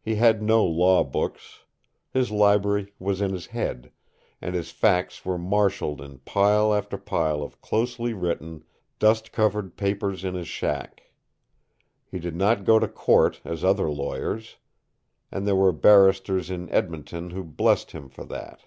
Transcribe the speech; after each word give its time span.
He 0.00 0.16
had 0.16 0.42
no 0.42 0.64
law 0.64 1.04
books. 1.04 1.62
His 2.10 2.32
library 2.32 2.92
was 2.98 3.20
in 3.20 3.30
his 3.32 3.46
head, 3.46 3.92
and 4.40 4.56
his 4.56 4.72
facts 4.72 5.24
were 5.24 5.38
marshaled 5.38 6.00
in 6.00 6.18
pile 6.18 6.74
after 6.74 6.98
pile 6.98 7.44
of 7.44 7.60
closely 7.60 8.12
written, 8.12 8.64
dust 8.98 9.30
covered 9.30 9.76
papers 9.76 10.24
in 10.24 10.34
his 10.34 10.48
shack. 10.48 11.12
He 12.04 12.18
did 12.18 12.34
not 12.34 12.64
go 12.64 12.80
to 12.80 12.88
court 12.88 13.40
as 13.44 13.62
other 13.62 13.88
lawyers; 13.88 14.56
and 15.30 15.46
there 15.46 15.54
were 15.54 15.70
barristers 15.72 16.50
in 16.50 16.68
Edmonton 16.70 17.30
who 17.30 17.44
blessed 17.44 17.92
him 17.92 18.08
for 18.08 18.24
that. 18.24 18.64